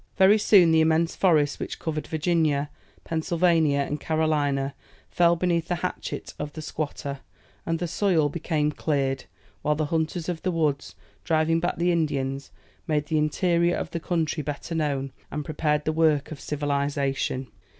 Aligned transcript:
Very 0.17 0.39
soon, 0.39 0.71
the 0.71 0.81
immense 0.81 1.15
forests 1.15 1.59
which 1.59 1.77
covered 1.77 2.07
Virginia, 2.07 2.71
Pennsylvania, 3.03 3.81
and 3.81 3.99
Carolina, 3.99 4.73
fell 5.11 5.35
beneath 5.35 5.67
the 5.67 5.75
hatchet 5.75 6.33
of 6.39 6.53
the 6.53 6.61
"Squatter," 6.63 7.19
and 7.67 7.77
the 7.77 7.87
soil 7.87 8.27
became 8.27 8.71
cleared, 8.71 9.25
while 9.61 9.75
the 9.75 9.85
hunters 9.93 10.27
of 10.27 10.41
the 10.41 10.49
woods, 10.49 10.95
driving 11.23 11.59
back 11.59 11.77
the 11.77 11.91
Indians, 11.91 12.49
made 12.87 13.05
the 13.09 13.19
interior 13.19 13.75
of 13.75 13.91
the 13.91 13.99
country 13.99 14.41
better 14.41 14.73
known, 14.73 15.11
and 15.29 15.45
prepared 15.45 15.85
the 15.85 15.93
work 15.93 16.31
of 16.31 16.39
civilization. 16.39 17.51